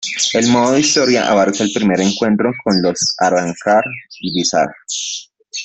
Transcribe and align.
El 0.33 0.47
modo 0.47 0.75
historia 0.79 1.29
abarca 1.29 1.63
el 1.63 1.71
primer 1.71 2.01
encuentro 2.01 2.51
con 2.63 2.81
los 2.81 3.13
Arrancar 3.19 3.83
y 4.21 4.33
Vizard. 4.33 4.71